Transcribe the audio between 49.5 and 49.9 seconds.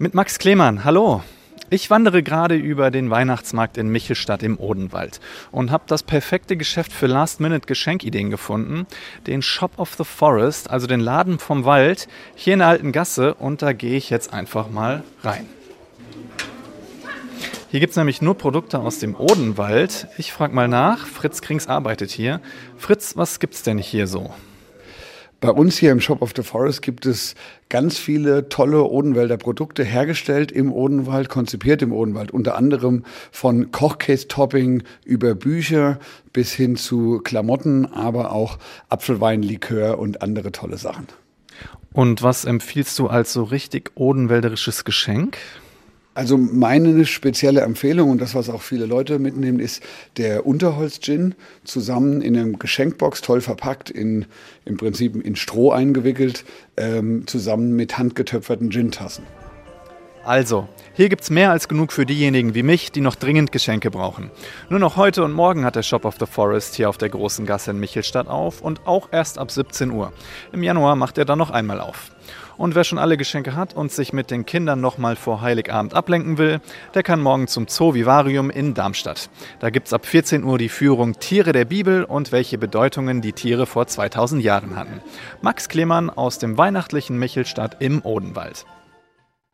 ist